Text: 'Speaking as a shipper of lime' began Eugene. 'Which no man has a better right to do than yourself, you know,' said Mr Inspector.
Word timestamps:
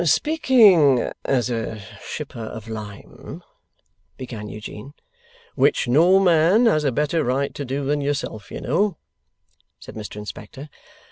'Speaking 0.03 1.11
as 1.25 1.51
a 1.51 1.77
shipper 2.03 2.39
of 2.39 2.67
lime' 2.67 3.43
began 4.17 4.49
Eugene. 4.49 4.95
'Which 5.53 5.87
no 5.87 6.17
man 6.19 6.65
has 6.65 6.83
a 6.83 6.91
better 6.91 7.23
right 7.23 7.53
to 7.53 7.63
do 7.63 7.85
than 7.85 8.01
yourself, 8.01 8.49
you 8.49 8.61
know,' 8.61 8.97
said 9.79 9.93
Mr 9.93 10.15
Inspector. 10.15 10.67